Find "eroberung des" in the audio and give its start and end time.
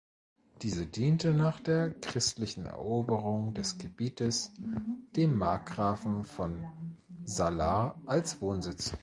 2.65-3.77